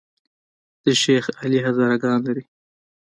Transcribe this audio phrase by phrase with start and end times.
[0.83, 2.43] د شیخ علي هزاره ګان لري